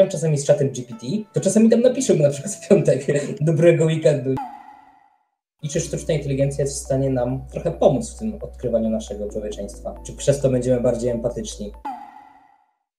[0.00, 3.06] rozmawiam czasami z czatem GPT, to czasami tam napiszę na przykład w piątek
[3.40, 4.34] dobrego weekendu.
[5.62, 9.94] I czy sztuczna inteligencja jest w stanie nam trochę pomóc w tym odkrywaniu naszego człowieczeństwa?
[10.06, 11.72] Czy przez to będziemy bardziej empatyczni?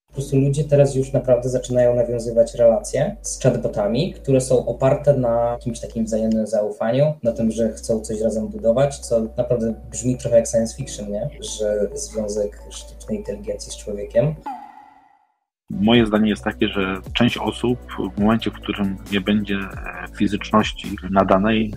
[0.08, 5.52] Po prostu ludzie teraz już naprawdę zaczynają nawiązywać relacje z chatbotami, które są oparte na
[5.52, 10.36] jakimś takim wzajemnym zaufaniu, na tym, że chcą coś razem budować, co naprawdę brzmi trochę
[10.36, 11.30] jak science fiction, nie?
[11.40, 14.36] Że związek sztucznej inteligencji z człowiekiem
[15.80, 17.80] Moje zdanie jest takie, że część osób
[18.16, 21.74] w momencie, w którym nie będzie e, fizyczności nadanej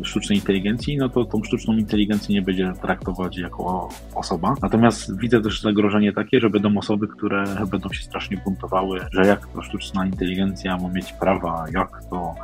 [0.00, 4.54] e, sztucznej inteligencji, no to tą sztuczną inteligencję nie będzie traktować jako osoba.
[4.62, 9.46] Natomiast widzę też zagrożenie takie, że będą osoby, które będą się strasznie buntowały, że jak
[9.46, 12.34] to sztuczna inteligencja ma mieć prawa, jak to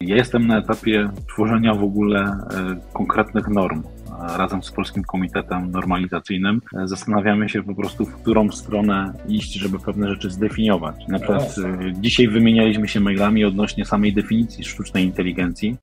[0.00, 2.36] ja jestem na etapie tworzenia w ogóle e,
[2.92, 3.82] konkretnych norm
[4.20, 10.08] razem z Polskim Komitetem Normalizacyjnym zastanawiamy się po prostu, w którą stronę iść, żeby pewne
[10.08, 11.08] rzeczy zdefiniować.
[11.08, 15.76] Na przykład e, dzisiaj wymienialiśmy się mailami odnośnie samej definicji sztucznej inteligencji.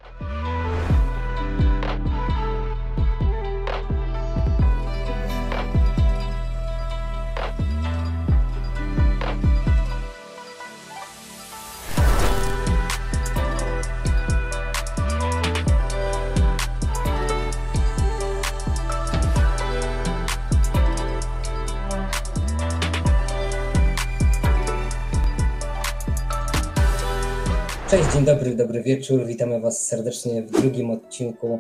[28.84, 29.26] Wieczór.
[29.26, 31.60] Witamy Was serdecznie w drugim odcinku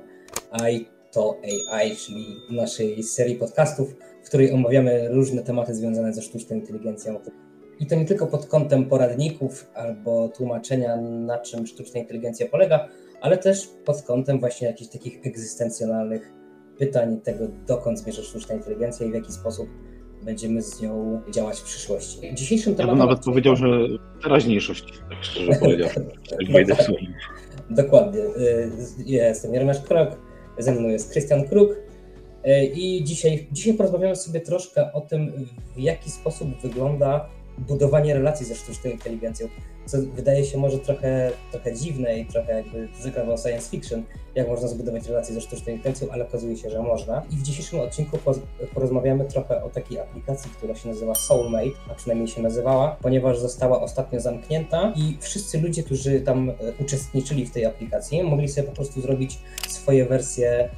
[0.51, 1.37] AI to
[1.71, 7.19] AI, czyli naszej serii podcastów, w której omawiamy różne tematy związane ze sztuczną inteligencją.
[7.79, 12.87] I to nie tylko pod kątem poradników albo tłumaczenia, na czym sztuczna inteligencja polega,
[13.21, 16.33] ale też pod kątem właśnie jakichś takich egzystencjonalnych
[16.77, 19.69] pytań tego, dokąd zmierza sztuczna inteligencja i w jaki sposób
[20.21, 22.19] będziemy z nią działać w przyszłości.
[22.33, 22.97] Dzisiejszym tematem...
[22.97, 23.65] Ja bym nawet powiedział, że
[24.23, 25.51] teraźniejszość, tak szczerze
[26.51, 26.93] powiedziawszy.
[27.69, 28.19] Dokładnie.
[28.19, 28.71] Y,
[29.05, 30.17] ja jestem Jeremiasz Krok,
[30.57, 35.79] ze mną jest Krystian Kruk y, i dzisiaj, dzisiaj porozmawiamy sobie troszkę o tym, w
[35.79, 37.29] jaki sposób wygląda
[37.67, 39.47] budowanie relacji ze sztuczną inteligencją,
[39.85, 44.03] co wydaje się może trochę, trochę dziwne i trochę jakby zagrawał science fiction,
[44.35, 47.23] jak można zbudować relacje ze sztuczną inteligencją, ale okazuje się, że można.
[47.31, 48.17] I w dzisiejszym odcinku
[48.73, 53.81] porozmawiamy trochę o takiej aplikacji, która się nazywa Soulmate, a przynajmniej się nazywała, ponieważ została
[53.81, 59.01] ostatnio zamknięta i wszyscy ludzie, którzy tam uczestniczyli w tej aplikacji, mogli sobie po prostu
[59.01, 60.69] zrobić swoje wersje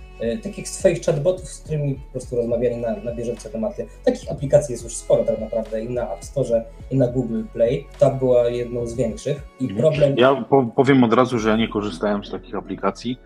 [0.43, 3.85] takich swoich chatbotów, z którymi po prostu rozmawiali na, na bieżące tematy.
[4.05, 7.85] Takich aplikacji jest już sporo tak naprawdę i na App Store, i na Google Play.
[7.99, 9.81] Ta była jedną z większych i mhm.
[9.81, 10.17] problem...
[10.17, 10.45] Ja
[10.75, 13.19] powiem od razu, że ja nie korzystałem z takich aplikacji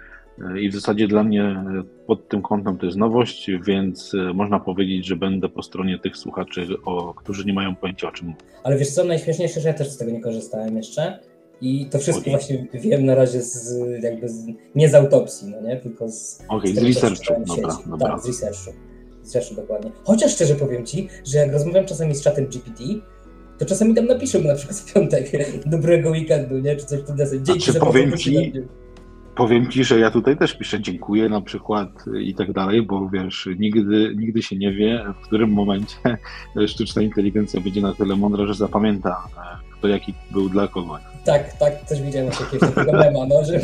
[0.56, 4.59] e, i w zasadzie dla mnie e, pod tym kątem to jest nowość, więc można
[4.59, 8.34] powiedzieć, że będę po stronie tych słuchaczy, o, którzy nie mają pojęcia o czym.
[8.64, 11.19] Ale wiesz co, najśmieszniejsze, że ja też z tego nie korzystałem jeszcze
[11.62, 12.34] i to wszystko okay.
[12.34, 14.45] właśnie wiem na razie z, jakby z,
[14.75, 15.78] nie z autopsji, no nie?
[15.78, 17.34] tylko z, okay, z, z researchu.
[17.47, 18.12] Dobra, dobra.
[18.12, 18.72] Tak, z researchu.
[19.23, 19.91] Z researchu dokładnie.
[20.03, 22.84] Chociaż szczerze powiem Ci, że jak rozmawiam czasami z czatem GPT,
[23.57, 25.31] to czasami tam napiszę mu na przykład w piątek
[25.66, 26.75] dobrego weekendu, nie?
[26.75, 27.46] czy coś tu deseń.
[27.46, 28.53] Dzięki znaczy, powiem Ci,
[29.35, 31.90] powiem Ci, że ja tutaj też piszę dziękuję na przykład
[32.22, 35.97] i tak dalej, bo wiesz, nigdy, nigdy się nie wie, w którym momencie
[36.67, 39.23] sztuczna inteligencja będzie na tyle mądra, że zapamięta
[39.78, 41.00] kto jaki był dla kogo.
[41.26, 43.60] Tak, tak, też widziałem jakiegoś takiego mema, no, że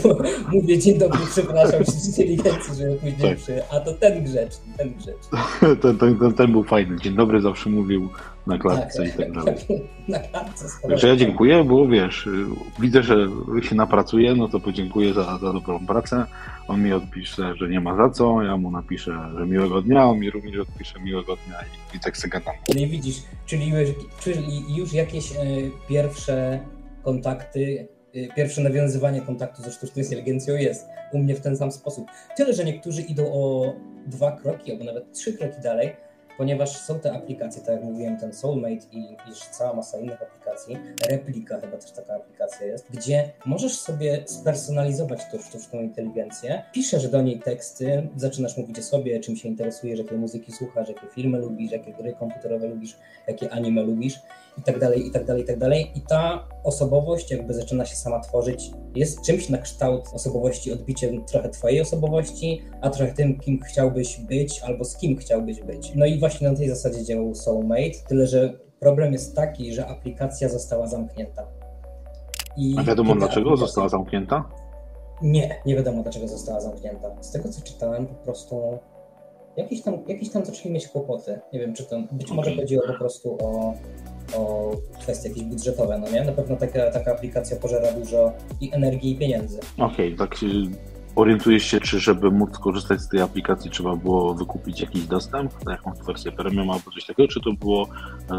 [0.51, 3.37] mówię dzień dobry, przepraszam, z inteligencji, że później tak.
[3.37, 3.61] przy...
[3.69, 5.39] A to ten grzeczny, ten grzeczny.
[5.81, 6.97] ten, ten, ten, ten, był fajny.
[7.03, 8.09] Dzień dobry zawsze mówił
[8.47, 9.55] na klatce tak, i tak dalej.
[10.07, 12.29] na klatce, Także ja dziękuję, bo wiesz,
[12.79, 13.15] widzę, że
[13.61, 16.25] się napracuje, no to podziękuję za, za dobrą pracę.
[16.67, 20.19] On mi odpisze, że nie ma za co, ja mu napiszę, że miłego dnia, on
[20.19, 21.57] mi również odpisze miłego dnia
[21.93, 22.53] i, i tak sobie gadam.
[22.75, 23.15] Nie widzisz,
[23.45, 23.89] czyli już,
[24.19, 25.35] czyli już jakieś e,
[25.89, 26.59] pierwsze
[27.03, 32.07] kontakty, e, pierwsze nawiązywanie kontaktu ze sztuczną inteligencją jest u mnie w ten sam sposób.
[32.37, 33.73] Tyle, że niektórzy idą o
[34.07, 35.95] dwa kroki albo nawet trzy kroki dalej,
[36.37, 40.77] ponieważ są te aplikacje, tak jak mówiłem, ten Soulmate i, i cała masa innych aplikacji,
[41.09, 47.21] Replika chyba też taka aplikacja jest, gdzie możesz sobie spersonalizować tą sztuczną inteligencję, piszesz do
[47.21, 51.71] niej teksty, zaczynasz mówić o sobie, czym się interesujesz, jakie muzyki słuchasz, jakie filmy lubisz,
[51.71, 52.97] jakie gry komputerowe lubisz,
[53.27, 54.19] jakie anime lubisz
[54.57, 55.91] i tak dalej, i tak dalej, i tak dalej.
[55.95, 58.71] I ta osobowość jakby zaczyna się sama tworzyć.
[58.95, 64.61] Jest czymś na kształt osobowości, odbiciem trochę twojej osobowości, a trochę tym, kim chciałbyś być
[64.61, 65.91] albo z kim chciałbyś być.
[65.95, 70.49] No i właśnie na tej zasadzie działał Soulmate, tyle że problem jest taki, że aplikacja
[70.49, 71.47] została zamknięta.
[72.57, 73.65] I a wiadomo dlaczego aplikacja...
[73.65, 74.49] została zamknięta?
[75.21, 77.15] Nie, nie wiadomo dlaczego została zamknięta.
[77.21, 78.79] Z tego co czytałem, po prostu
[79.57, 81.39] jakieś tam, jakieś tam zaczęli mieć kłopoty.
[81.53, 83.73] Nie wiem, czy to być może chodziło po prostu o
[84.35, 84.71] o
[85.01, 86.23] kwestie jakieś budżetowe, no nie?
[86.23, 88.31] Na pewno taka, taka aplikacja pożera dużo
[88.61, 89.59] i energii i pieniędzy.
[89.77, 90.35] Okej, okay, tak
[91.15, 95.71] orientujesz się, czy żeby móc korzystać z tej aplikacji trzeba było wykupić jakiś dostęp na
[95.71, 97.87] jakąś wersję premium albo coś takiego, czy to było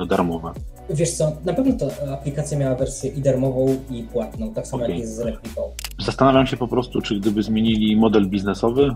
[0.02, 0.52] e, darmowe?
[0.90, 4.94] Wiesz co, na pewno ta aplikacja miała wersję i darmową i płatną, tak samo okay.
[4.94, 5.62] jak jest z repliką.
[5.98, 8.94] Zastanawiam się po prostu, czy gdyby zmienili model biznesowy, e,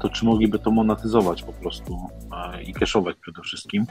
[0.00, 1.98] to czy mogliby to monetyzować po prostu
[2.54, 3.86] e, i cashować przede wszystkim.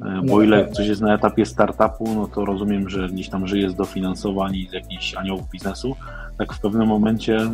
[0.00, 3.70] No bo ile coś jest na etapie startupu, no to rozumiem, że gdzieś tam żyje
[3.70, 5.96] z dofinansowań i z jakichś aniołów biznesu,
[6.38, 7.50] tak w pewnym momencie e,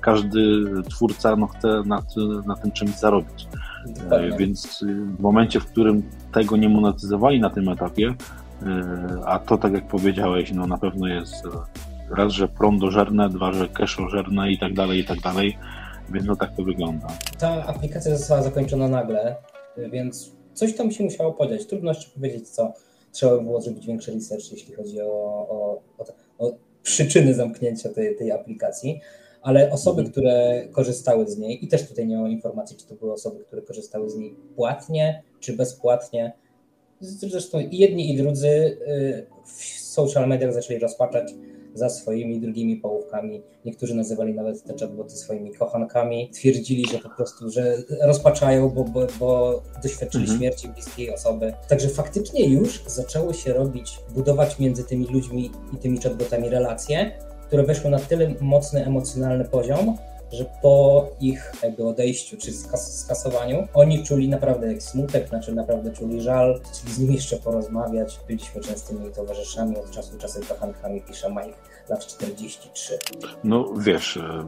[0.00, 2.02] każdy twórca no, chce na,
[2.46, 3.48] na tym czymś zarobić.
[3.86, 4.36] Dokładnie.
[4.38, 4.84] Więc
[5.18, 6.02] w momencie, w którym
[6.32, 8.14] tego nie monetyzowali na tym etapie,
[8.62, 11.44] e, a to tak jak powiedziałeś, no na pewno jest
[12.10, 15.58] raz, że prądożerne, dwa, że cashożerne i tak dalej, i tak dalej,
[16.10, 17.06] więc no tak to wygląda.
[17.38, 19.36] Ta aplikacja została zakończona nagle,
[19.92, 21.66] więc coś tam się musiało podziać.
[21.66, 22.72] Trudno jeszcze powiedzieć, co
[23.12, 26.04] trzeba by było zrobić większy research, jeśli chodzi o, o, o,
[26.46, 26.52] o
[26.82, 29.00] przyczyny zamknięcia tej, tej aplikacji,
[29.42, 30.12] ale osoby, mhm.
[30.12, 33.62] które korzystały z niej, i też tutaj nie mam informacji, czy to były osoby, które
[33.62, 36.32] korzystały z niej płatnie, czy bezpłatnie.
[37.00, 41.32] Zresztą jedni i drudzy y, w social mediach zaczęli rozpaczać
[41.74, 43.42] za swoimi drugimi połówkami.
[43.64, 46.30] Niektórzy nazywali nawet te chatboty swoimi kochankami.
[46.30, 50.38] Twierdzili, że po prostu, że rozpaczają, bo, bo, bo doświadczyli mhm.
[50.38, 51.52] śmierci bliskiej osoby.
[51.68, 57.10] Także faktycznie już zaczęło się robić, budować między tymi ludźmi i tymi chatbotami relacje,
[57.46, 59.96] które weszły na tyle mocny emocjonalny poziom,
[60.32, 65.90] że po ich jakby odejściu czy skas skasowaniu oni czuli naprawdę jak smutek, znaczy naprawdę
[65.90, 68.20] czuli żal, chcieli z nimi jeszcze porozmawiać.
[68.26, 72.98] Byliśmy częstymi towarzyszami, od czasu do czasu kochankami, pisze Mike, lat 43.
[73.44, 74.44] No wiesz, e,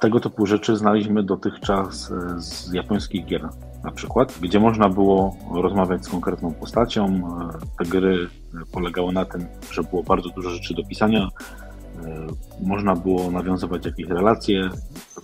[0.00, 3.48] tego typu rzeczy znaliśmy dotychczas e, z japońskich gier
[3.84, 7.06] na przykład, gdzie można było rozmawiać z konkretną postacią.
[7.06, 8.28] E, te gry
[8.72, 11.28] polegały na tym, że było bardzo dużo rzeczy do pisania,
[12.62, 14.70] można było nawiązywać jakieś relacje,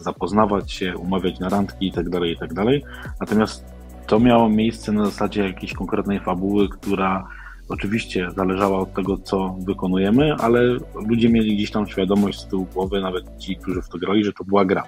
[0.00, 2.80] zapoznawać się, umawiać na randki itd., tak itd.
[2.80, 2.90] Tak
[3.20, 3.64] Natomiast
[4.06, 7.28] to miało miejsce na zasadzie jakiejś konkretnej fabuły, która
[7.68, 10.60] oczywiście zależała od tego, co wykonujemy, ale
[11.08, 14.32] ludzie mieli gdzieś tam świadomość z tyłu głowy, nawet ci, którzy w to grali, że
[14.32, 14.82] to była gra.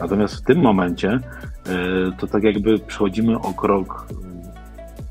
[0.00, 1.20] Natomiast w tym momencie e,
[2.18, 4.06] to tak jakby przechodzimy o krok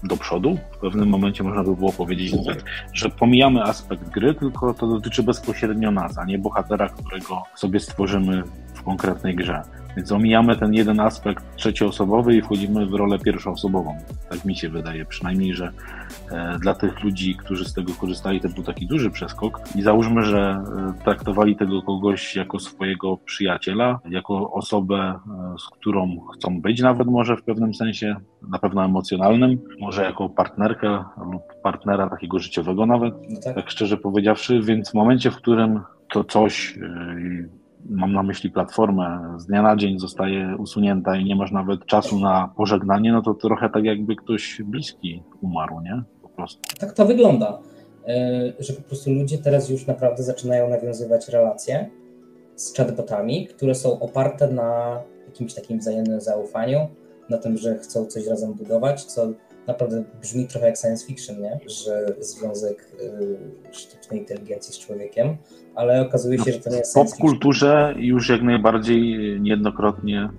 [0.03, 0.57] do przodu.
[0.71, 2.55] W pewnym momencie można by było powiedzieć, że,
[2.93, 8.43] że pomijamy aspekt gry, tylko to dotyczy bezpośrednio nas, a nie bohatera, którego sobie stworzymy
[8.73, 9.61] w konkretnej grze.
[9.99, 13.97] Więc omijamy ten jeden aspekt trzecioosobowy i wchodzimy w rolę pierwszoosobową.
[14.29, 15.71] Tak mi się wydaje, przynajmniej, że
[16.31, 19.59] e, dla tych ludzi, którzy z tego korzystali, to był taki duży przeskok.
[19.75, 26.19] I załóżmy, że e, traktowali tego kogoś jako swojego przyjaciela, jako osobę, e, z którą
[26.33, 28.15] chcą być, nawet może w pewnym sensie,
[28.49, 33.55] na pewno emocjonalnym, może jako partnerkę lub partnera takiego życiowego nawet, no tak.
[33.55, 34.61] tak szczerze powiedziawszy.
[34.61, 35.81] Więc w momencie, w którym
[36.13, 36.79] to coś
[37.85, 42.19] mam na myśli platformę, z dnia na dzień zostaje usunięta i nie masz nawet czasu
[42.19, 46.03] na pożegnanie, no to trochę tak jakby ktoś bliski umarł, nie?
[46.21, 46.61] Po prostu.
[46.79, 47.59] Tak to wygląda,
[48.07, 51.89] e, że po prostu ludzie teraz już naprawdę zaczynają nawiązywać relacje
[52.55, 56.79] z chatbotami, które są oparte na jakimś takim wzajemnym zaufaniu,
[57.29, 59.27] na tym, że chcą coś razem budować, co
[59.69, 61.59] naprawdę brzmi trochę jak science fiction, nie?
[61.67, 65.37] że związek y, sztucznej inteligencji z człowiekiem,
[65.75, 69.01] ale okazuje się, że to nie jest science W kulturze już jak najbardziej
[69.41, 70.29] niejednokrotnie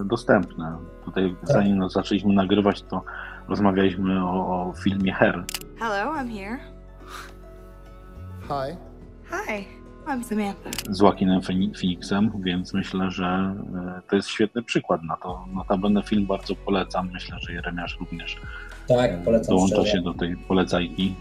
[0.00, 0.78] y, dostępne.
[1.04, 1.52] Tutaj tak.
[1.52, 3.02] zanim zaczęliśmy nagrywać, to
[3.48, 5.44] rozmawialiśmy o, o filmie Her.
[5.78, 6.58] Hello, I'm here.
[8.48, 8.76] Hi.
[9.30, 9.79] Hi.
[10.10, 10.70] I'm Samantha.
[10.90, 11.40] Z Joaquinem
[11.80, 15.44] Phoenixem, więc myślę, że e, to jest świetny przykład na to.
[15.54, 17.10] Notabene film bardzo polecam.
[17.12, 18.36] Myślę, że Jeremiasz również
[18.88, 19.90] tak, e, polecam dołącza szczerze.
[19.90, 21.14] się do tej polecajki.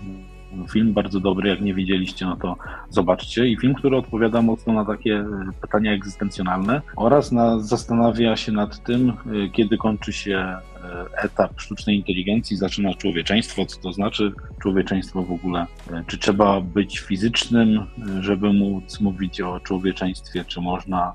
[0.72, 2.55] Film bardzo dobry, jak nie widzieliście, no to
[2.89, 3.48] zobaczcie.
[3.48, 5.25] I film, który odpowiada mocno na takie e,
[5.62, 9.13] pytania egzystencjonalne oraz na, zastanawia się nad tym,
[9.53, 10.58] kiedy kończy się
[11.24, 13.65] etap sztucznej inteligencji zaczyna człowieczeństwo.
[13.65, 14.31] Co to znaczy
[14.62, 15.65] człowieczeństwo w ogóle?
[16.08, 17.86] Czy trzeba być fizycznym,
[18.19, 20.46] żeby móc mówić o człowieczeństwie?
[20.48, 21.13] Czy można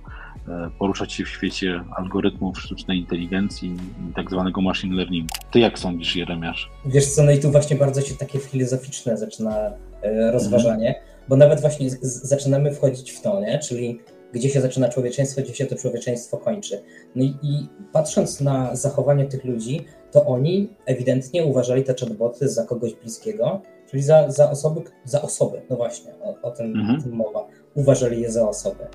[0.49, 3.77] e, poruszać się w świecie algorytmów sztucznej inteligencji
[4.11, 5.35] i tak zwanego machine learningu?
[5.51, 6.71] Ty jak sądzisz, Jeremiasz?
[6.87, 9.57] Wiesz co, no i tu właśnie bardzo się takie filozoficzne zaczyna
[10.03, 11.07] e, rozważanie, mhm.
[11.29, 13.59] bo nawet właśnie zaczynamy wchodzić w to, nie?
[13.59, 14.01] czyli
[14.35, 16.83] gdzie się zaczyna człowieczeństwo, gdzie się to człowieczeństwo kończy.
[17.15, 22.65] No i, i patrząc na zachowanie tych ludzi, to oni ewidentnie uważali te chatboty za
[22.65, 27.03] kogoś bliskiego, czyli za, za osoby, za osoby, no właśnie, o, o tym, mhm.
[27.03, 28.87] tym mowa, uważali je za osoby.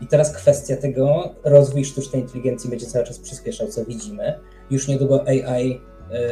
[0.00, 4.40] I teraz kwestia tego, rozwój sztucznej inteligencji będzie cały czas przyspieszał, co widzimy.
[4.70, 5.80] Już niedługo AI,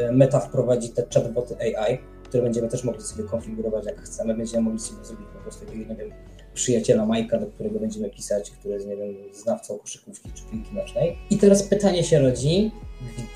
[0.08, 4.34] y, Meta wprowadzi te chatboty AI, które będziemy też mogli sobie konfigurować jak chcemy.
[4.34, 6.12] Będziemy mogli sobie zrobić po prostu nie wiem,
[6.54, 11.18] przyjaciela Majka, do którego będziemy pisać, który jest, nie wiem, znawcą koszykówki czy piłki nożnej.
[11.30, 12.70] I teraz pytanie się rodzi,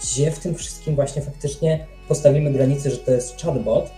[0.01, 3.91] gdzie w tym wszystkim właśnie faktycznie postawimy granicę, że to jest chatbot,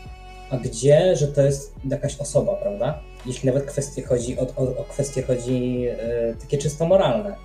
[0.51, 3.01] a gdzie, że to jest jakaś osoba, prawda?
[3.27, 7.37] Jeśli nawet kwestie chodzi o, o, o kwestie chodzi e, takie czysto moralne.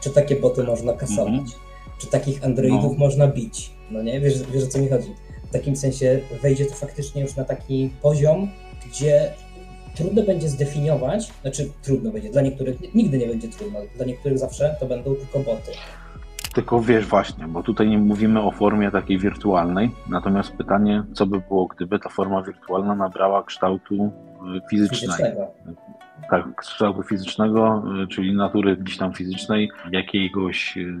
[0.00, 1.34] Czy takie boty można kasować?
[1.34, 1.68] -hmm.
[1.98, 2.98] Czy takich androidów no.
[2.98, 3.70] można bić?
[3.90, 4.20] No nie?
[4.20, 5.14] Wiesz, wiesz o co mi chodzi?
[5.48, 8.50] W takim sensie wejdzie to faktycznie już na taki poziom,
[8.86, 9.32] gdzie
[9.98, 14.76] trudno będzie zdefiniować, znaczy trudno będzie, dla niektórych nigdy nie będzie trudno, dla niektórych zawsze
[14.80, 15.72] to będą tylko boty.
[16.54, 21.40] Tylko wiesz właśnie, bo tutaj nie mówimy o formie takiej wirtualnej, natomiast pytanie, co by
[21.48, 23.94] było, gdyby ta forma wirtualna nabrała kształtu
[24.56, 24.60] y.
[24.70, 25.46] Fizycznego.
[26.30, 30.94] Tak, kształtu fizycznego, y, czyli natury gdzieś tam fizycznej, jakiegoś y,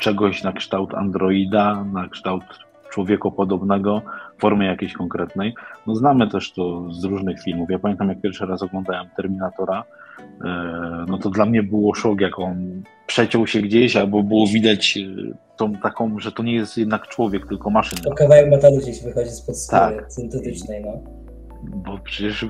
[0.00, 2.44] czegoś na kształt androida, na kształt
[2.90, 4.02] człowiekopodobnego,
[4.38, 5.54] formy jakiejś konkretnej.
[5.86, 7.70] No znamy też to z różnych filmów.
[7.70, 9.84] Ja pamiętam, jak pierwszy raz oglądałem Terminatora,
[10.44, 14.98] e, no to dla mnie było szok, jak on przeciął się gdzieś, albo było widać
[14.98, 18.02] e, tą taką, że to nie jest jednak człowiek, tylko maszyna.
[18.02, 20.12] To kawałek metalu gdzieś wychodzi spod skóry tak.
[20.12, 20.92] syntetycznej, no.
[21.62, 22.46] Bo przecież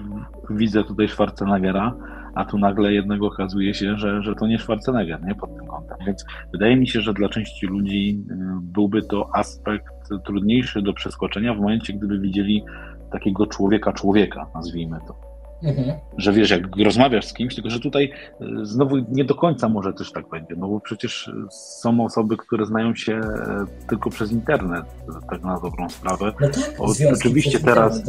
[0.50, 1.94] widzę tutaj Schwarzeneggera,
[2.34, 5.96] a tu nagle jednego okazuje się, że, że to nie Schwarzenegger, nie, pod tym kątem.
[6.06, 11.54] Więc wydaje mi się, że dla części ludzi y, byłby to aspekt trudniejszy do przeskoczenia
[11.54, 12.64] w momencie, gdyby widzieli
[13.10, 15.27] takiego człowieka człowieka, nazwijmy to.
[15.62, 15.98] Mhm.
[16.16, 19.92] Że wiesz, jak rozmawiasz z kimś, tylko że tutaj e, znowu nie do końca może
[19.92, 24.84] też tak będzie, no bo przecież są osoby, które znają się e, tylko przez internet,
[25.30, 26.32] tak na dobrą sprawę.
[26.40, 28.02] No tak, o, oczywiście teraz,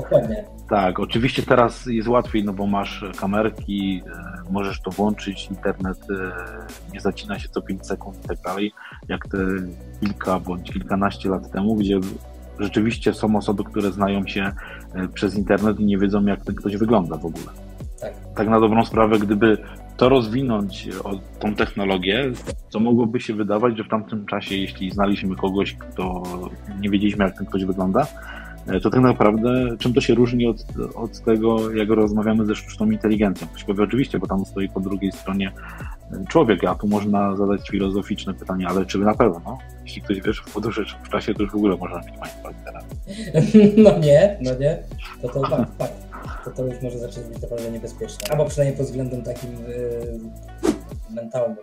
[0.69, 4.03] tak, oczywiście teraz jest łatwiej, no bo masz kamerki,
[4.49, 6.07] możesz to włączyć, internet
[6.93, 8.71] nie zacina się co 5 sekund i tak dalej,
[9.07, 9.37] jak te
[9.99, 11.99] kilka bądź kilkanaście lat temu, gdzie
[12.59, 14.51] rzeczywiście są osoby, które znają się
[15.13, 17.45] przez internet i nie wiedzą, jak ten ktoś wygląda w ogóle.
[18.01, 19.57] Tak, tak na dobrą sprawę, gdyby
[19.97, 22.31] to rozwinąć, e, o tą technologię,
[22.71, 26.23] to mogłoby się wydawać, że w tamtym czasie, jeśli znaliśmy kogoś, kto
[26.79, 28.07] nie wiedzieliśmy, jak ten ktoś wygląda,
[28.69, 30.65] E, to tak naprawdę czym to się różni od,
[30.95, 33.47] od tego, jak rozmawiamy ze sztuczną inteligencją?
[33.47, 35.53] Ktoś powie oczywiście, bo tam stoi po drugiej stronie e,
[36.29, 39.57] człowiek, a tu można zadać filozoficzne pytanie, ale czy na pewno?
[39.83, 42.83] Jeśli ktoś wiesz w podróży w czasie, to już w ogóle można mieć państwa teraz.
[43.83, 44.83] No nie, no nie,
[45.21, 45.93] to to fakt, fakt.
[46.45, 48.31] To to już może zacząć być naprawdę niebezpieczne.
[48.31, 50.19] Albo przynajmniej pod względem takim yy,
[51.09, 51.57] mentalnym,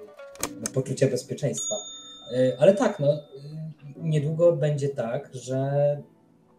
[0.60, 1.74] no, poczucia bezpieczeństwa.
[2.30, 3.20] Yy, ale tak, no, yy,
[3.96, 6.02] niedługo będzie tak, że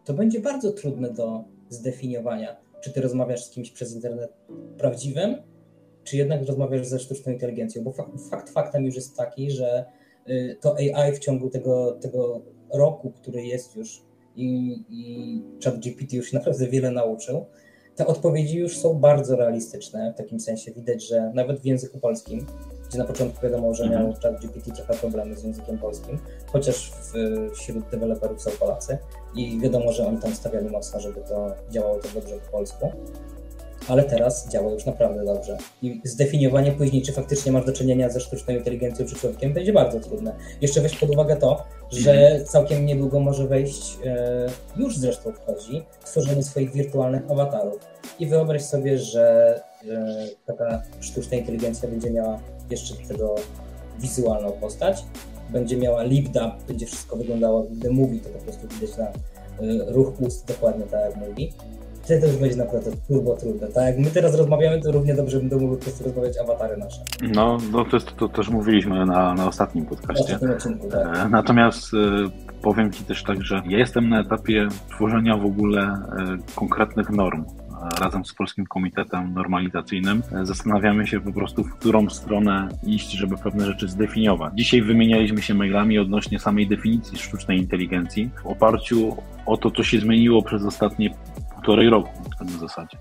[0.04, 4.32] to będzie bardzo trudne do zdefiniowania, czy ty rozmawiasz z kimś przez internet
[4.78, 5.36] prawdziwym,
[6.08, 9.84] czy jednak rozmawiasz ze sztuczną inteligencją, bo fakt, fakt faktem już jest taki, że
[10.28, 12.42] y, to AI w ciągu tego, tego
[12.74, 14.02] roku, który jest już
[14.36, 17.46] i, i ChatGPT już naprawdę wiele nauczył,
[17.96, 22.46] te odpowiedzi już są bardzo realistyczne, w takim sensie widać, że nawet w języku polskim
[22.88, 24.14] gdzie na początku wiadomo, że miał mhm.
[24.14, 27.12] ChatGPT trochę problemy z językiem polskim, chociaż w,
[27.54, 28.98] wśród deweloperów są Polacy
[29.34, 32.92] i wiadomo, że oni tam stawiali mocno, żeby to działało to dobrze po polsku.
[33.88, 35.58] Ale teraz działa już naprawdę dobrze.
[35.82, 40.00] I zdefiniowanie później, czy faktycznie masz do czynienia ze sztuczną inteligencją czy człowiekiem, będzie bardzo
[40.00, 40.36] trudne.
[40.60, 42.44] Jeszcze weź pod uwagę to, że mhm.
[42.44, 47.78] całkiem niedługo może wejść, e, już zresztą wchodzi, tworzenie swoich wirtualnych awatarów.
[48.18, 49.54] I wyobraź sobie, że
[49.88, 52.40] e, taka sztuczna inteligencja będzie miała
[52.70, 53.34] jeszcze tego
[53.98, 55.04] wizualną postać.
[55.50, 59.12] Będzie miała lip dub, będzie wszystko wyglądało, gdy mówi, to po prostu widać na y,
[59.92, 61.52] ruch ust dokładnie tak jak mówi.
[62.08, 63.68] Wtedy to już będzie naprawdę turbo trudne.
[63.68, 67.00] Tak jak my teraz rozmawiamy, to równie dobrze będą mogły po prostu rozmawiać awatary nasze.
[67.34, 70.38] No, no to, jest, to też mówiliśmy na, na ostatnim podcaście.
[70.42, 71.16] Na odcinku, tak.
[71.16, 71.96] E, natomiast y,
[72.62, 76.00] powiem Ci też tak, że ja jestem na etapie tworzenia w ogóle
[76.52, 77.44] y, konkretnych norm
[78.00, 83.66] razem z Polskim Komitetem Normalizacyjnym zastanawiamy się po prostu, w którą stronę iść, żeby pewne
[83.66, 84.52] rzeczy zdefiniować.
[84.56, 90.00] Dzisiaj wymienialiśmy się mailami odnośnie samej definicji sztucznej inteligencji w oparciu o to, co się
[90.00, 91.10] zmieniło przez ostatnie
[91.68, 92.10] półtorej roku
[92.40, 92.98] w zasadzie.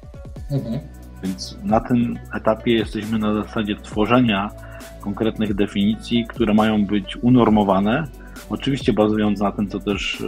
[0.51, 0.79] Mhm.
[1.23, 4.49] Więc na tym etapie jesteśmy na zasadzie tworzenia
[5.01, 8.07] konkretnych definicji, które mają być unormowane,
[8.49, 10.25] oczywiście bazując na tym, co też e,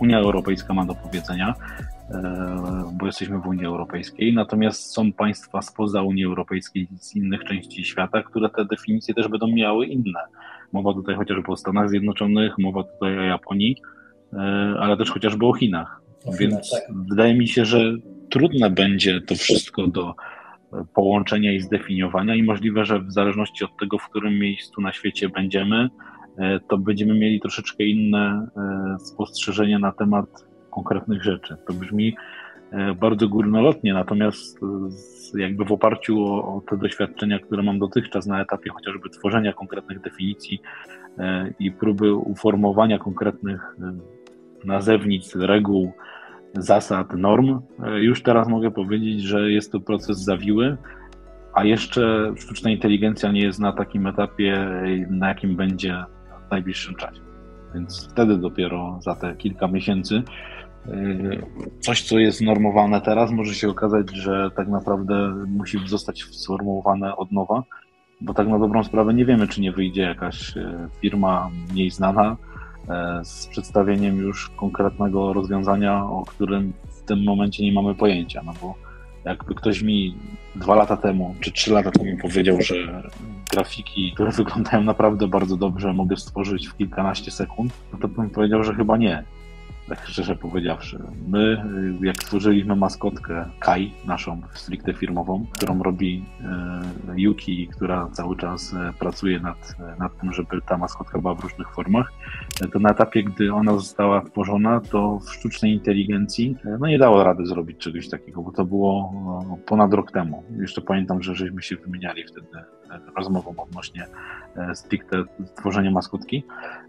[0.00, 1.54] Unia Europejska ma do powiedzenia,
[2.10, 7.84] E, bo jesteśmy w Unii Europejskiej, natomiast są państwa spoza Unii Europejskiej, z innych części
[7.84, 10.20] świata, które te definicje też będą miały inne.
[10.72, 13.76] Mowa tutaj chociażby o Stanach Zjednoczonych, mowa tutaj o Japonii,
[14.32, 14.36] e,
[14.80, 16.07] ale też chociażby o Chinach.
[16.40, 16.76] Więc
[17.08, 17.92] wydaje mi się, że
[18.30, 20.14] trudne będzie to wszystko do
[20.94, 25.28] połączenia i zdefiniowania i możliwe, że w zależności od tego, w którym miejscu na świecie
[25.28, 25.88] będziemy,
[26.38, 28.48] e, to będziemy mieli troszeczkę inne
[28.98, 30.26] spostrzeżenia na temat
[30.70, 31.56] konkretnych rzeczy.
[31.66, 32.16] To brzmi
[33.00, 34.60] bardzo górnolotnie, natomiast
[35.34, 40.00] jakby w oparciu o, o te doświadczenia, które mam dotychczas na etapie chociażby tworzenia konkretnych
[40.00, 40.60] definicji
[41.58, 43.76] i próby uformowania konkretnych
[44.64, 45.92] nazewnic, reguł,
[46.54, 47.60] zasad, norm,
[48.00, 50.76] już teraz mogę powiedzieć, że jest to proces zawiły,
[51.54, 54.70] a jeszcze sztuczna inteligencja nie jest na takim etapie,
[55.10, 56.04] na jakim będzie
[56.48, 57.20] w najbliższym czasie.
[57.74, 60.22] Więc wtedy dopiero za te kilka miesięcy
[60.86, 61.46] yy,
[61.80, 67.32] coś, co jest normowane teraz, może się okazać, że tak naprawdę musi zostać sformułowane od
[67.32, 67.62] nowa,
[68.20, 70.54] bo tak na dobrą sprawę nie wiemy, czy nie wyjdzie jakaś
[71.00, 72.36] firma mniej znana
[73.22, 78.74] z przedstawieniem już konkretnego rozwiązania, o którym w tym momencie nie mamy pojęcia, no bo
[79.24, 80.14] jakby ktoś mi
[80.56, 82.74] dwa lata temu, czy trzy lata temu powiedział, że
[83.50, 88.64] grafiki, które wyglądają naprawdę bardzo dobrze, mogę stworzyć w kilkanaście sekund, no to bym powiedział,
[88.64, 89.24] że chyba nie
[89.88, 90.98] tak szczerze powiedziawszy.
[91.28, 91.64] My,
[92.00, 98.92] jak tworzyliśmy maskotkę Kai, naszą stricte firmową, którą robi e, Yuki, która cały czas e,
[98.98, 102.12] pracuje nad, nad tym, żeby ta maskotka była w różnych formach,
[102.72, 107.46] to na etapie, gdy ona została tworzona, to w sztucznej inteligencji no nie dało rady
[107.46, 109.12] zrobić czegoś takiego, bo to było
[109.66, 110.44] ponad rok temu.
[110.60, 112.46] Jeszcze pamiętam, że żeśmy się wymieniali wtedy
[113.16, 114.06] rozmową odnośnie
[114.74, 115.24] stricte
[115.56, 116.44] tworzenia maskotki.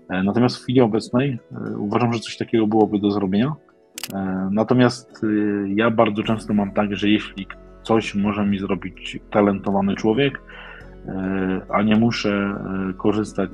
[0.09, 1.39] Natomiast w chwili obecnej
[1.77, 3.55] uważam, że coś takiego było byłoby do zrobienia.
[4.13, 7.47] E, natomiast y, ja bardzo często mam tak, że jeśli
[7.83, 10.41] coś może mi zrobić talentowany człowiek,
[11.07, 13.49] e, a nie muszę e, korzystać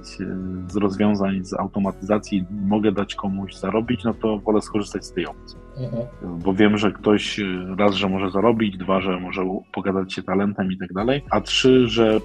[0.68, 5.58] z rozwiązań z automatyzacji, mogę dać komuś zarobić, no to wolę skorzystać z tej opcji.
[5.78, 6.04] Mhm.
[6.44, 7.42] Bo wiem, że ktoś
[7.78, 9.42] raz, że może zarobić, dwa, że może
[9.74, 12.20] pogadać się talentem i tak dalej, a trzy, że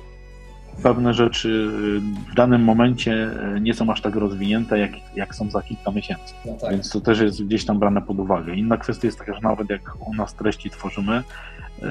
[0.82, 5.50] pewne rzeczy y, w danym momencie y, nie są aż tak rozwinięte, jak, jak są
[5.50, 6.34] za kilka miesięcy.
[6.46, 6.70] No tak.
[6.70, 8.54] Więc to też jest gdzieś tam brane pod uwagę.
[8.54, 11.82] Inna kwestia jest taka, że nawet jak u nas treści tworzymy, y,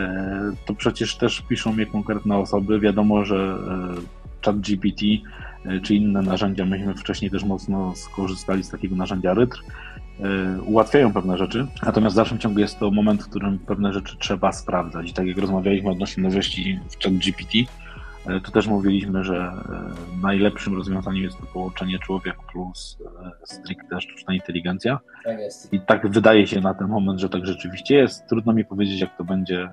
[0.66, 2.80] to przecież też piszą je konkretne osoby.
[2.80, 3.58] Wiadomo, że
[4.46, 5.02] ChatGPT
[5.84, 9.64] czy inne narzędzia, myśmy wcześniej też mocno skorzystali z takiego narzędzia Rytr,
[10.66, 14.52] ułatwiają pewne rzeczy, natomiast w dalszym ciągu jest to moment, w którym pewne rzeczy trzeba
[14.52, 15.10] sprawdzać.
[15.10, 17.54] I tak jak rozmawialiśmy odnośnie nowości w ChatGPT,
[18.44, 24.34] tu też mówiliśmy, że e, najlepszym rozwiązaniem jest to połączenie człowiek plus e, stricte sztuczna
[24.34, 25.00] inteligencja.
[25.24, 25.74] Tak jest.
[25.74, 28.28] I tak wydaje się na ten moment, że tak rzeczywiście jest.
[28.28, 29.70] Trudno mi powiedzieć, jak to będzie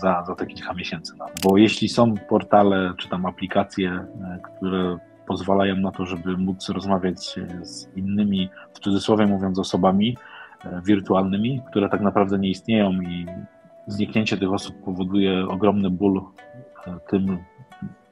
[0.00, 1.12] za, za te kilka miesięcy.
[1.44, 4.06] Bo jeśli są portale czy tam aplikacje,
[4.42, 10.16] które pozwalają na to, żeby móc rozmawiać z innymi, w cudzysłowie mówiąc, osobami
[10.84, 13.26] wirtualnymi, które tak naprawdę nie istnieją i
[13.86, 16.22] zniknięcie tych osób powoduje ogromny ból
[17.08, 17.38] tym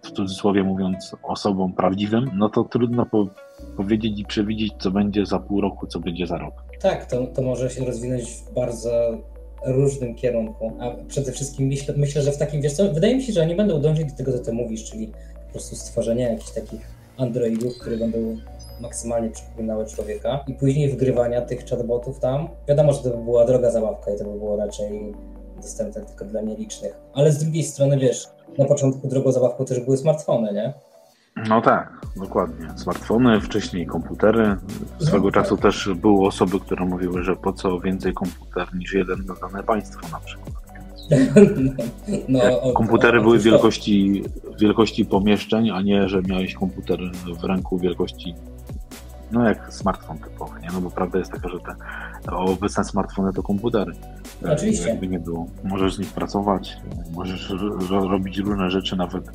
[0.05, 3.27] w cudzysłowie mówiąc, osobą prawdziwym, no to trudno po
[3.77, 6.55] powiedzieć i przewidzieć, co będzie za pół roku, co będzie za rok.
[6.81, 9.19] Tak, to, to może się rozwinąć w bardzo
[9.67, 10.73] różnym kierunku.
[10.81, 13.55] A przede wszystkim myślę, myślę że w takim, wiesz co, wydaje mi się, że oni
[13.55, 15.07] będą dążyć do tego, co ty mówisz, czyli
[15.47, 16.81] po prostu stworzenia jakichś takich
[17.17, 18.37] androidów, które będą
[18.81, 22.49] maksymalnie przypominały człowieka i później wgrywania tych chatbotów tam.
[22.69, 25.15] Wiadomo, że to by była droga zabawka i to by było raczej
[25.57, 26.95] dostępne tylko dla nielicznych.
[27.15, 30.75] Ale z drugiej strony, wiesz, na początku drogą zabawką też były smartfony, nie?
[31.49, 32.69] No tak, dokładnie.
[32.77, 34.57] Smartfony, wcześniej komputery.
[34.99, 35.63] Swego no, czasu tak.
[35.63, 40.09] też były osoby, które mówiły, że po co więcej komputer niż jeden na dane państwo
[40.13, 40.65] na przykład.
[42.29, 42.41] no,
[42.75, 44.25] komputery były wielkości,
[44.61, 46.99] wielkości pomieszczeń, a nie, że miałeś komputer
[47.41, 48.35] w ręku wielkości
[49.35, 50.69] no jak smartfon typowy, nie?
[50.73, 53.93] No bo prawda jest taka, że te obecne smartfony to komputery.
[54.53, 54.89] Oczywiście.
[54.89, 55.47] Jakby nie było.
[55.65, 56.77] Możesz z nich pracować,
[57.13, 57.55] możesz
[57.91, 59.33] robić różne rzeczy, nawet e,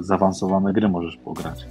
[0.00, 1.66] zaawansowane gry możesz pograć.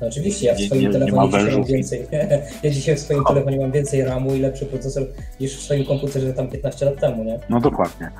[0.00, 2.06] No oczywiście, ja w swoim nie, telefonie nie dzisiaj mam więcej.
[2.62, 5.02] ja dzisiaj w swoim telefonie mam więcej RAMu i lepszy procesor
[5.40, 7.38] niż w swoim komputerze tam 15 lat temu, nie?
[7.50, 8.10] No dokładnie.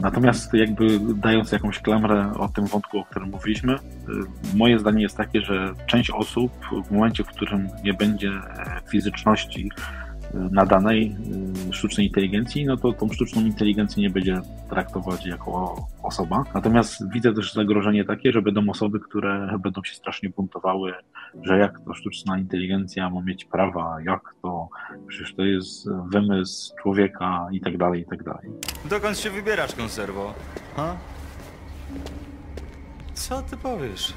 [0.00, 3.78] Natomiast jakby dając jakąś klamrę o tym wątku, o którym mówiliśmy, y,
[4.56, 6.52] moje zdanie jest takie, że część osób
[6.86, 9.70] w momencie, w którym nie będzie e, fizyczności
[10.34, 11.16] nadanej
[11.68, 14.40] y, sztucznej inteligencji, no to tą sztuczną inteligencję nie będzie
[14.70, 16.44] traktować jako osoba.
[16.54, 20.92] Natomiast widzę też zagrożenie takie, że będą osoby, które będą się strasznie buntowały,
[21.42, 24.68] że jak to sztuczna inteligencja ma mieć prawa, jak to,
[25.06, 28.50] przecież to jest wymysł człowieka i tak dalej, i tak dalej.
[28.84, 30.34] Dokąd się wybierasz, konserwo?
[30.76, 30.96] Ha?
[33.14, 34.14] Co ty powiesz?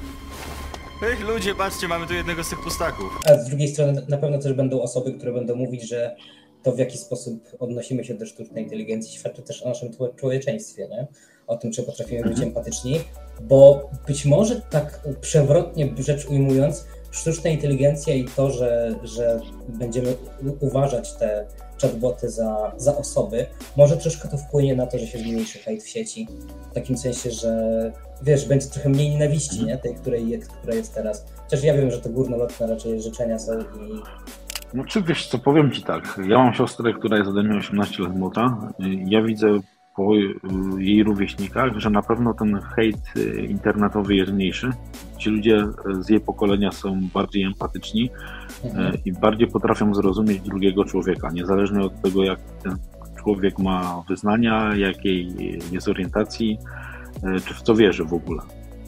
[1.02, 3.20] Ej, ludzie, patrzcie, mamy tu jednego z tych pustaków.
[3.26, 6.16] A z drugiej strony na pewno też będą osoby, które będą mówić, że
[6.64, 11.08] to w jaki sposób odnosimy się do sztucznej inteligencji świadczy też o naszym człowieczeństwie, nie?
[11.48, 12.48] o tym, czy potrafimy być mhm.
[12.48, 13.00] empatyczni,
[13.42, 20.16] bo być może tak przewrotnie rzecz ujmując, sztuczna inteligencja i to, że, że będziemy
[20.60, 21.48] uważać te
[21.82, 23.46] chatboty za, za osoby,
[23.78, 26.28] może troszkę to wpłynie na to, że się zmniejszy hejt w sieci.
[26.72, 29.78] W takim sensie, że wiesz, będzie trochę mniej nienawiści, nie?
[29.78, 31.26] Tej, której jest, która jest teraz.
[31.44, 33.64] Chociaż ja wiem, że to górnolotne raczej życzenia są i
[34.74, 38.04] no czy wiesz co, powiem Ci tak, ja mam siostrę, która jest ode mnie 18
[38.04, 38.58] lat młoda,
[39.06, 39.60] ja widzę
[39.96, 40.12] po
[40.78, 43.14] jej rówieśnikach, że na pewno ten hejt
[43.50, 44.70] internetowy jest mniejszy.
[45.18, 45.68] Ci ludzie
[46.00, 48.10] z jej pokolenia są bardziej empatyczni
[48.64, 48.98] mhm.
[49.06, 52.78] i bardziej potrafią zrozumieć drugiego człowieka, niezależnie od tego, jak ten
[53.24, 55.28] człowiek ma wyznania, jakiej
[55.72, 56.58] jest orientacji,
[57.46, 58.42] czy w co wierzy w ogóle.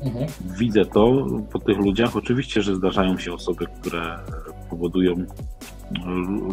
[0.04, 0.28] Mhm.
[0.60, 2.15] Widzę to po tych ludziach.
[2.15, 4.20] Oczywiście, że zdarzają się osoby, które
[4.70, 5.26] powodują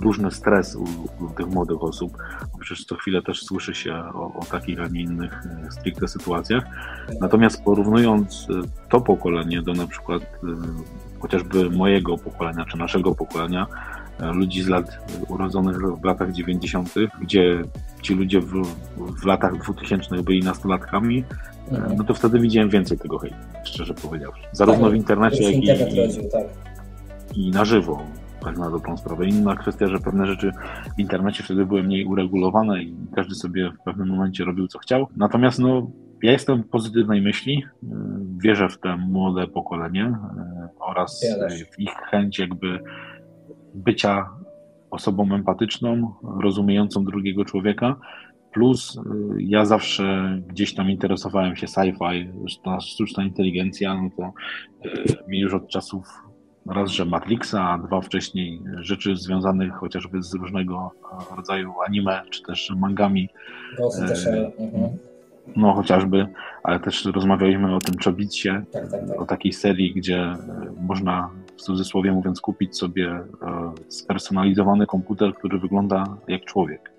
[0.01, 0.85] różny stres u,
[1.25, 2.17] u, tych młodych osób.
[2.61, 6.65] Przecież co chwilę też słyszy się o, o takich, a nie innych e, stricte sytuacjach.
[7.21, 10.29] Natomiast porównując e, to pokolenie do na przykład e,
[11.21, 13.67] chociażby mojego pokolenia, czy naszego pokolenia,
[14.33, 17.63] ludzi z lat urodzonych w latach 90., gdzie
[18.03, 18.63] ci ludzie w,
[18.97, 21.25] w latach 2000 byli nastolatkami,
[21.71, 21.97] mhm.
[21.97, 24.43] no to wtedy widziałem więcej tego hejtu, szczerze powiedziawszy.
[24.53, 26.45] Zarówno tak, w internecie, jak i, i, tak.
[27.35, 28.03] i na żywo
[28.45, 29.27] tak na dobrą sprawę.
[29.27, 30.53] Inna kwestia, że pewne rzeczy
[30.97, 35.07] w internecie wtedy były mniej uregulowane i każdy sobie w pewnym momencie robił co chciał.
[35.17, 35.91] Natomiast no,
[36.23, 37.65] ja jestem pozytywnej myśli,
[38.37, 41.25] wierzę w te młode pokolenie e, oraz
[41.73, 42.81] w ich chęć jakby
[43.75, 44.29] bycia
[44.91, 47.97] osobą empatyczną, rozumiejącą drugiego człowieka.
[48.53, 49.01] Plus
[49.39, 52.29] ja zawsze gdzieś tam interesowałem się sci-fi,
[52.65, 54.33] ta sztuczna inteligencja, no to
[55.29, 56.23] mi już od czasów
[56.67, 60.91] raz, że Matrixa, a dwa wcześniej rzeczy związanych chociażby z różnego
[61.37, 63.29] rodzaju anime, czy też mangami.
[63.79, 64.99] E, też, mhm.
[65.57, 66.27] No chociażby,
[66.63, 69.21] ale też rozmawialiśmy o tym Chobicie, tak, tak, tak.
[69.21, 70.37] o takiej serii, gdzie e,
[70.81, 73.25] można w cudzysłowie mówiąc kupić sobie e,
[73.89, 76.93] spersonalizowany komputer, który wygląda jak człowiek.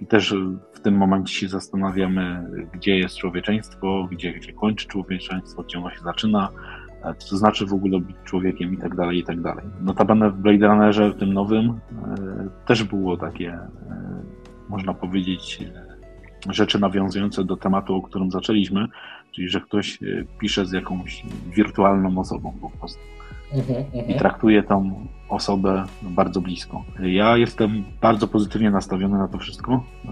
[0.00, 0.34] I też
[0.72, 6.00] w tym momencie się zastanawiamy, gdzie jest człowieczeństwo, gdzie, gdzie kończy człowieczeństwo, gdzie ono się
[6.00, 6.48] zaczyna,
[7.18, 9.64] co to znaczy w ogóle być człowiekiem i tak dalej, i tak dalej.
[9.80, 13.68] Notabene w Blade Runnerze, w tym nowym, e, też było takie, e,
[14.68, 15.58] można powiedzieć,
[16.48, 18.88] e, rzeczy nawiązujące do tematu, o którym zaczęliśmy,
[19.32, 19.98] czyli że ktoś
[20.40, 21.22] pisze z jakąś
[21.56, 23.00] wirtualną osobą po prostu.
[23.54, 24.18] Mhm, i mhm.
[24.18, 26.84] traktuje tą osobę bardzo blisko.
[27.02, 29.72] Ja jestem bardzo pozytywnie nastawiony na to wszystko.
[29.72, 30.10] E,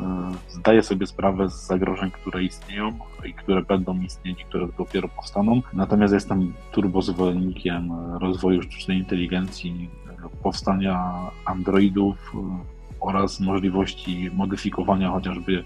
[0.49, 2.93] zdaję sobie sprawę z zagrożeń, które istnieją
[3.25, 5.63] i które będą istnieć i które dopiero powstaną.
[5.73, 9.91] Natomiast jestem turbozwolennikiem rozwoju sztucznej inteligencji,
[10.43, 11.13] powstania
[11.45, 12.65] androidów e,
[13.01, 15.65] oraz możliwości modyfikowania chociażby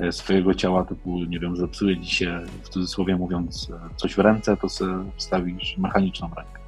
[0.00, 4.56] e, swojego ciała, typu, nie wiem, zepsuje ci się, w cudzysłowie mówiąc, coś w ręce,
[4.56, 6.65] to sobie wstawisz mechaniczną rękę.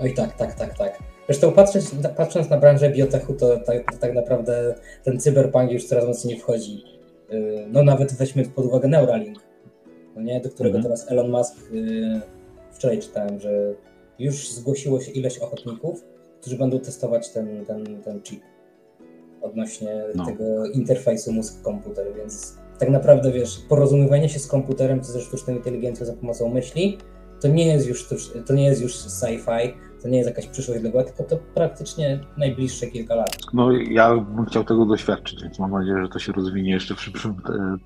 [0.00, 0.98] Oj tak, tak, tak, tak.
[1.26, 6.06] Zresztą patrząc, patrząc na branżę biotechu, to tak, to tak naprawdę ten cyberpunk już coraz
[6.06, 6.84] mocniej wchodzi.
[7.32, 9.38] Y, no nawet weźmy pod uwagę Neuralink,
[10.16, 10.40] no nie?
[10.40, 10.82] do którego mhm.
[10.82, 12.20] teraz Elon Musk y,
[12.72, 13.74] wczoraj czytałem, że
[14.18, 16.04] już zgłosiło się ileś ochotników,
[16.40, 18.42] którzy będą testować ten, ten, ten chip
[19.42, 20.26] odnośnie no.
[20.26, 26.06] tego interfejsu mózg-komputer, więc tak naprawdę wiesz, porozumiewanie się z komputerem, czy ze sztuczną inteligencją
[26.06, 26.98] za pomocą myśli,
[27.40, 28.08] to nie jest już,
[28.46, 32.86] to nie jest już sci-fi, to nie jest jakaś przyszłość odległa, tylko to praktycznie najbliższe
[32.86, 33.38] kilka lat.
[33.52, 37.00] No ja bym chciał tego doświadczyć, więc mam nadzieję, że to się rozwinie jeszcze w
[37.00, 37.34] szybszym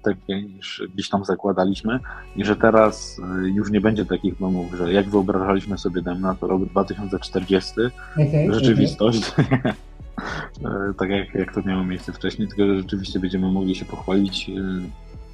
[0.03, 2.01] tempie niż gdzieś tam zakładaliśmy
[2.37, 6.47] i że teraz e, już nie będzie takich domów, że jak wyobrażaliśmy sobie na to
[6.47, 7.73] rok 2040,
[8.19, 9.75] mhm, rzeczywistość, mhm.
[10.99, 14.53] tak jak, jak to miało miejsce wcześniej, tylko że rzeczywiście będziemy mogli się pochwalić e,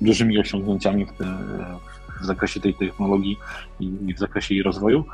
[0.00, 1.12] dużymi osiągnięciami w,
[2.20, 3.36] w zakresie tej technologii
[3.80, 5.04] i w zakresie jej rozwoju.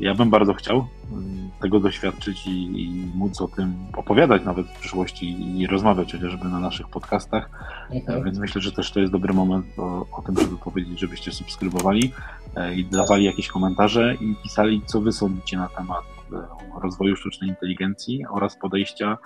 [0.00, 4.78] Ja bym bardzo chciał mm, tego doświadczyć i, i móc o tym opowiadać nawet w
[4.78, 7.50] przyszłości i rozmawiać chociażby na naszych podcastach,
[7.90, 8.24] mhm.
[8.24, 12.12] więc myślę, że też to jest dobry moment o, o, tym, żeby powiedzieć, żebyście subskrybowali
[12.56, 17.50] e, i dawali jakieś komentarze i pisali, co wy sądzicie na temat e, rozwoju sztucznej
[17.50, 19.18] inteligencji oraz podejścia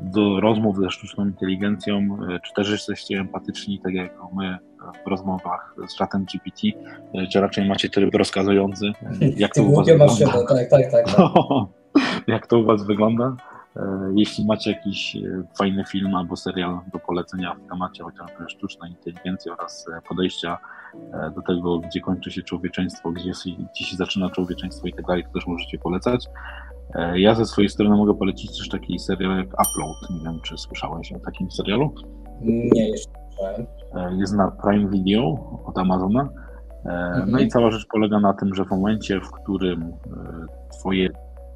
[0.00, 4.58] do rozmów ze sztuczną inteligencją, czy też jesteście empatyczni, tak jak my
[5.06, 6.68] w rozmowach z czatem GPT,
[7.32, 8.92] czy raczej macie tryb rozkazujący?
[9.36, 10.32] Jak to u was wygląda?
[10.32, 11.24] Tak, tak, tak, tak.
[12.26, 13.36] jak to u was wygląda?
[14.14, 15.16] Jeśli macie jakiś
[15.58, 20.58] fajny film albo serial do polecenia w temacie chociażby sztucznej inteligencji oraz podejścia
[21.34, 23.30] do tego, gdzie kończy się człowieczeństwo, gdzie,
[23.72, 26.28] gdzie się zaczyna człowieczeństwo i tak dalej, to też możecie polecać.
[26.94, 30.10] E, ja ze swojej strony mogę polecić też taki serial jak Upload.
[30.10, 31.94] Nie wiem, czy słyszałeś o takim serialu?
[32.40, 33.10] Nie, jeszcze
[33.94, 36.28] nie e, Jest na Prime Video od Amazona.
[36.84, 37.30] Mhm.
[37.30, 37.50] No i mhm.
[37.50, 39.92] cała rzecz polega na tym, że w momencie, w którym
[40.78, 41.08] twoje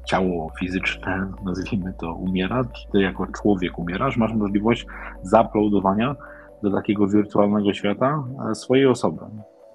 [0.07, 4.85] ciało fizyczne, nazwijmy to, umiera, ty jako człowiek umierasz, masz możliwość
[5.23, 6.15] zauploadowania
[6.63, 9.21] do takiego wirtualnego świata e, swojej osoby.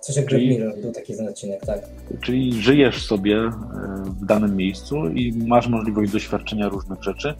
[0.02, 0.48] Coś jak Czyli...
[0.48, 1.80] Mirror, był taki odcinek, tak.
[2.20, 3.50] Czyli żyjesz sobie e,
[4.04, 7.34] w danym miejscu i masz możliwość doświadczenia różnych rzeczy.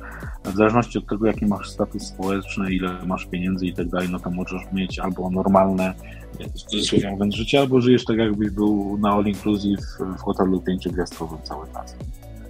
[0.45, 4.19] W zależności od tego, jaki masz status społeczny, ile masz pieniędzy i tak dalej, no
[4.19, 5.95] to możesz mieć albo normalne,
[6.41, 11.39] w cudzysłowie mówiąc, życie, albo żyjesz tak, jakbyś był na all inclusive w hotelu pięciogwiazdkowym
[11.43, 11.97] cały czas.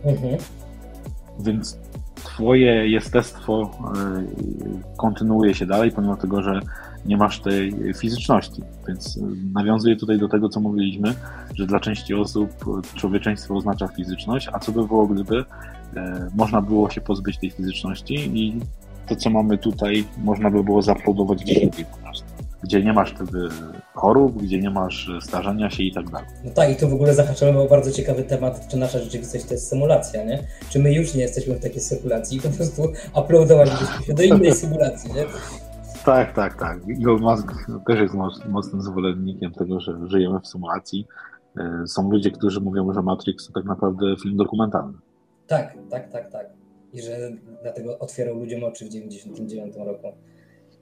[0.05, 0.37] Mhm.
[1.41, 1.79] Więc
[2.15, 6.61] twoje jestestwo e, kontynuuje się dalej, pomimo tego, że
[7.07, 8.63] nie masz tej fizyczności.
[8.89, 9.21] Więc e,
[9.55, 11.15] nawiązuję tutaj do tego, co mówiliśmy,
[11.55, 12.51] że dla części osób
[12.95, 15.45] człowieczeństwo oznacza fizyczność, a co by było, gdyby
[15.97, 18.61] e, można było się pozbyć tej fizyczności i
[19.09, 22.27] to, co mamy tutaj, można by było zaplodować gdzieś indziej po prostu.
[22.63, 23.49] Gdzie nie masz wtedy
[23.95, 26.27] chorób, gdzie nie masz starzenia się i tak dalej.
[26.45, 29.55] No tak, i tu w ogóle zahaczamy o bardzo ciekawy temat, czy nasza rzeczywistość to
[29.55, 30.39] jest symulacja, nie?
[30.71, 32.83] Czy my już nie jesteśmy w takiej symulacji i po prostu
[34.07, 35.25] się do innej symulacji, nie?
[36.05, 36.79] Tak, tak, tak.
[37.03, 37.53] Elon Musk
[37.87, 38.15] też jest
[38.49, 41.07] mocnym zwolennikiem tego, że żyjemy w symulacji.
[41.57, 44.99] E, są ludzie, którzy mówią, że Matrix to tak naprawdę film dokumentalny.
[45.47, 46.47] Tak, tak, tak, tak.
[46.93, 47.31] I że
[47.63, 50.13] dlatego otwierał ludziom oczy w 1999 roku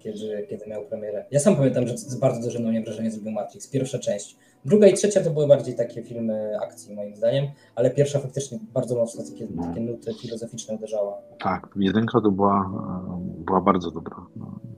[0.01, 1.25] kiedy, kiedy miał premierę.
[1.31, 4.37] Ja sam pamiętam, że bardzo duże na mnie wrażenie zrobił Matrix, pierwsza część.
[4.65, 8.97] Druga i trzecia to były bardziej takie filmy akcji moim zdaniem, ale pierwsza faktycznie bardzo
[8.97, 11.19] mocno takie, takie nuty filozoficzne uderzała.
[11.39, 12.71] Tak, jedynka to była,
[13.19, 14.17] była bardzo dobra.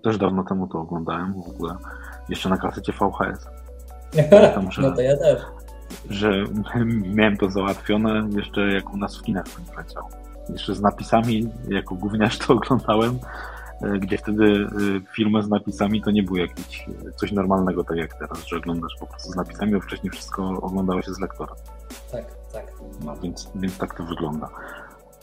[0.02, 1.76] Też dawno temu to oglądałem w ogóle,
[2.28, 3.46] jeszcze na kasecie VHS.
[4.30, 5.40] Pamiętam, że, no to ja też.
[6.10, 6.44] Że
[7.16, 10.02] miałem to załatwione jeszcze jak u nas w kinach leciał.
[10.48, 13.51] Jeszcze z napisami, jako gówniarz to oglądałem, E,
[14.00, 14.68] gdzie wtedy e,
[15.16, 18.96] filmy z napisami to nie było jakieś e, coś normalnego, tak jak teraz, że oglądasz
[19.00, 21.54] po prostu z napisami, a wcześniej wszystko oglądało się z lektora.
[22.12, 22.72] Tak, tak.
[23.04, 24.48] No, więc, więc tak to wygląda.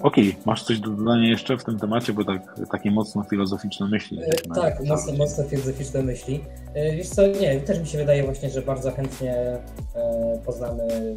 [0.01, 3.87] Okej, okay, masz coś do dodania jeszcze w tym temacie, bo tak, takie mocno filozoficzne
[3.87, 4.19] myśli.
[4.23, 6.43] E, tak, mocno, mocno filozoficzne myśli.
[6.73, 11.15] E, wiesz co, nie, też mi się wydaje właśnie, że bardzo chętnie e, poznamy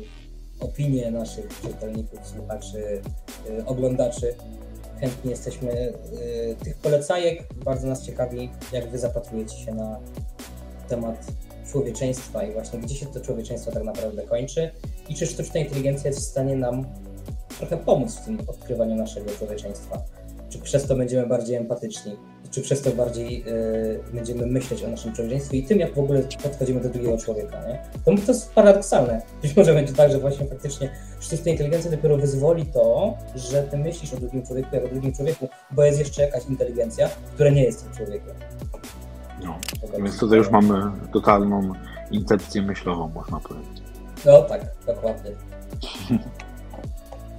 [0.61, 3.03] opinie naszych czytelników, słuchaczy,
[3.51, 4.35] e, oglądaczy
[5.03, 7.45] chętnie jesteśmy y, tych polecajek.
[7.65, 10.01] Bardzo nas ciekawi, jak Wy zapatrujecie się na
[10.88, 11.27] temat
[11.73, 14.71] człowieczeństwa i właśnie gdzie się to człowieczeństwo tak naprawdę kończy
[15.09, 16.85] i czy sztuczna inteligencja jest w stanie nam
[17.59, 20.03] trochę pomóc w tym odkrywaniu naszego człowieczeństwa.
[20.49, 22.17] Czy przez to będziemy bardziej empatyczni,
[22.53, 26.23] czy przez to bardziej y, będziemy myśleć o naszym człowieczeństwie i tym, jak w ogóle
[26.43, 27.57] podchodzimy do drugiego człowieka.
[27.69, 27.83] Nie?
[28.05, 29.23] To, to jest paradoksalne.
[29.43, 34.15] Być może będzie tak, że właśnie faktycznie sztuczna inteligencja dopiero wyzwoli to, że ty myślisz
[34.15, 37.85] o drugim człowieku jak o drugim człowieku, bo jest jeszcze jakaś inteligencja, która nie jest
[37.85, 38.35] tym człowiekiem.
[39.45, 39.59] No,
[39.99, 40.75] więc tutaj już mamy
[41.12, 41.73] totalną
[42.11, 43.83] incepcję myślową, można powiedzieć.
[44.27, 45.31] No tak, dokładnie.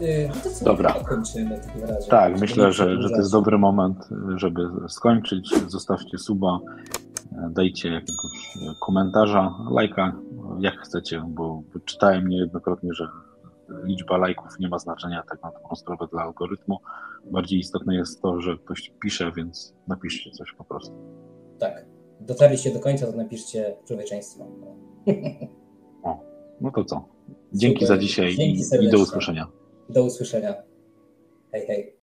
[0.03, 0.93] Y, no to co, Dobra.
[0.93, 2.09] Kończymy w takim razie.
[2.09, 5.53] Tak, myślę, że, że to jest dobry moment, żeby skończyć.
[5.67, 6.59] Zostawcie suba,
[7.49, 10.15] dajcie jakiegoś komentarza, lajka,
[10.59, 13.07] jak chcecie, bo czytałem niejednokrotnie, że
[13.83, 16.79] liczba lajków nie ma znaczenia tak na dobrą sprawę dla algorytmu.
[17.31, 20.95] Bardziej istotne jest to, że ktoś pisze, więc napiszcie coś po prostu.
[21.59, 21.85] Tak.
[22.19, 24.47] Dotarliście do końca, to napiszcie człowieczeństwo.
[26.03, 26.19] O,
[26.61, 27.05] no to co?
[27.53, 27.87] Dzięki Super.
[27.87, 29.47] za dzisiaj Dzięki i do usłyszenia.
[29.93, 30.63] Do usłyszenia.
[31.51, 31.97] Hej, hej.